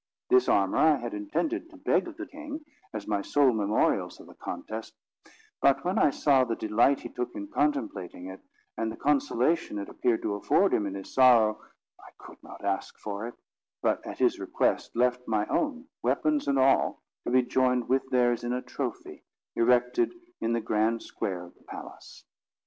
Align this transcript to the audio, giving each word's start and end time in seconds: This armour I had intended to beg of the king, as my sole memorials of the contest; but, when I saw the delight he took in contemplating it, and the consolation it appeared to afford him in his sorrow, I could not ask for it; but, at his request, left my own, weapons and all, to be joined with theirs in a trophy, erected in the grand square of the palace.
This 0.31 0.49
armour 0.49 0.77
I 0.79 0.95
had 0.95 1.13
intended 1.13 1.69
to 1.69 1.77
beg 1.77 2.07
of 2.07 2.17
the 2.17 2.25
king, 2.25 2.65
as 2.91 3.05
my 3.07 3.21
sole 3.21 3.53
memorials 3.53 4.19
of 4.19 4.25
the 4.25 4.33
contest; 4.33 4.95
but, 5.61 5.85
when 5.85 5.99
I 5.99 6.09
saw 6.09 6.43
the 6.43 6.55
delight 6.55 7.01
he 7.01 7.09
took 7.09 7.35
in 7.35 7.49
contemplating 7.49 8.25
it, 8.25 8.41
and 8.75 8.91
the 8.91 8.95
consolation 8.97 9.77
it 9.77 9.89
appeared 9.89 10.23
to 10.23 10.33
afford 10.33 10.73
him 10.73 10.87
in 10.87 10.95
his 10.95 11.13
sorrow, 11.13 11.61
I 11.99 12.09
could 12.17 12.41
not 12.41 12.65
ask 12.65 12.97
for 12.97 13.27
it; 13.27 13.35
but, 13.83 14.03
at 14.03 14.17
his 14.17 14.39
request, 14.39 14.95
left 14.95 15.27
my 15.27 15.45
own, 15.45 15.85
weapons 16.01 16.47
and 16.47 16.57
all, 16.57 17.03
to 17.25 17.29
be 17.31 17.43
joined 17.43 17.87
with 17.87 18.09
theirs 18.09 18.43
in 18.43 18.53
a 18.53 18.61
trophy, 18.63 19.23
erected 19.55 20.15
in 20.39 20.53
the 20.53 20.61
grand 20.61 21.03
square 21.03 21.43
of 21.45 21.53
the 21.53 21.63
palace. 21.65 22.25